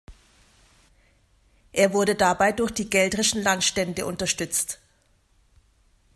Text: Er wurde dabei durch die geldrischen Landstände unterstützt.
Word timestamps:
Er 1.73 1.93
wurde 1.93 2.15
dabei 2.15 2.51
durch 2.53 2.71
die 2.71 2.89
geldrischen 2.89 3.43
Landstände 3.43 4.07
unterstützt. 4.07 4.79